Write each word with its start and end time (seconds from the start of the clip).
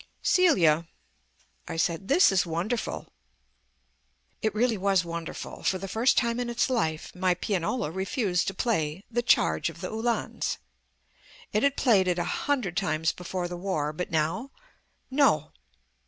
"Celia," 0.23 0.87
I 1.67 1.77
said, 1.77 2.07
"this 2.07 2.31
is 2.31 2.43
wonderful." 2.43 3.09
It 4.41 4.55
really 4.55 4.75
was 4.75 5.05
wonderful. 5.05 5.61
For 5.61 5.77
the 5.77 5.87
first 5.87 6.17
time 6.17 6.39
in 6.39 6.49
its 6.49 6.71
life 6.71 7.13
my 7.13 7.35
pianola 7.35 7.91
refused 7.91 8.47
to 8.47 8.55
play 8.55 9.03
"The 9.11 9.21
Charge 9.21 9.69
of 9.69 9.79
the 9.79 9.91
Uhlans." 9.91 10.57
It 11.53 11.61
had 11.61 11.77
played 11.77 12.07
it 12.07 12.17
a 12.17 12.23
hundred 12.23 12.75
times 12.75 13.11
before 13.11 13.47
the 13.47 13.55
War, 13.57 13.93
but 13.93 14.09
now 14.09 14.49
no! 15.11 15.51